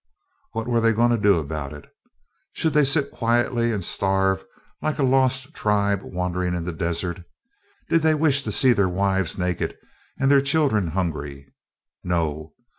What 0.53 0.67
were 0.67 0.81
they 0.81 0.93
going 0.93 1.11
to 1.11 1.17
do 1.19 1.35
about 1.37 1.73
it? 1.73 1.85
Should 2.53 2.73
they 2.73 2.85
sit 2.85 3.11
quietly 3.11 3.71
and 3.71 3.83
starve 3.83 4.43
like 4.81 4.97
a 4.97 5.03
lost 5.03 5.53
tribe 5.53 6.01
wandering 6.01 6.55
in 6.55 6.63
the 6.65 6.73
desert? 6.73 7.23
Did 7.87 8.01
they 8.01 8.15
wish 8.15 8.41
to 8.45 8.51
see 8.51 8.73
their 8.73 8.89
wives 8.89 9.37
naked 9.37 9.77
and 10.19 10.31
their 10.31 10.41
children 10.41 10.87
hungry? 10.87 11.53
No! 12.03 12.53